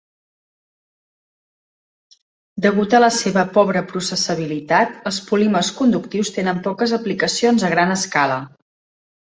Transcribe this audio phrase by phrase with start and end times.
[2.65, 8.43] Degut a la seva pobre processabilitat, els polímers conductius tenen poques aplicacions a gran escala.